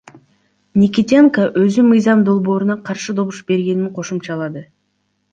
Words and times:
Никитенко 0.83 1.43
өзү 1.63 1.83
мыйзам 1.89 2.23
долбооруна 2.29 2.77
каршы 2.87 3.15
добуш 3.19 3.43
бергенин 3.51 3.93
кошумчалады. 3.99 4.65